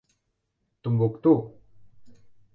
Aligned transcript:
Tombouctou! 0.81 1.37